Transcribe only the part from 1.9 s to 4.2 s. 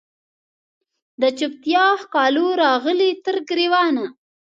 ښکالو راغلې تر ګریوانه